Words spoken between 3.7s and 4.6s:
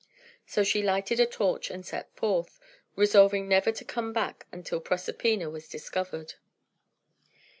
to come back